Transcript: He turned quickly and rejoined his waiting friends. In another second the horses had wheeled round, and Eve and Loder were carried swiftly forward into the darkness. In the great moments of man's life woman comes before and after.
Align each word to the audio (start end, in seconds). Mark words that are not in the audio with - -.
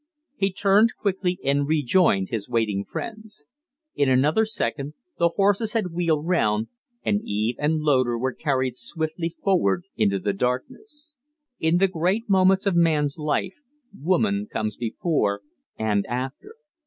He 0.35 0.51
turned 0.51 0.95
quickly 0.99 1.37
and 1.43 1.67
rejoined 1.67 2.29
his 2.29 2.49
waiting 2.49 2.83
friends. 2.83 3.45
In 3.93 4.09
another 4.09 4.45
second 4.45 4.95
the 5.19 5.27
horses 5.35 5.73
had 5.73 5.91
wheeled 5.91 6.25
round, 6.25 6.69
and 7.03 7.21
Eve 7.23 7.53
and 7.59 7.81
Loder 7.81 8.17
were 8.17 8.33
carried 8.33 8.75
swiftly 8.75 9.35
forward 9.43 9.83
into 9.95 10.17
the 10.17 10.33
darkness. 10.33 11.13
In 11.59 11.77
the 11.77 11.87
great 11.87 12.27
moments 12.27 12.65
of 12.65 12.75
man's 12.75 13.19
life 13.19 13.61
woman 13.95 14.47
comes 14.51 14.75
before 14.75 15.41
and 15.77 16.03
after. 16.07 16.55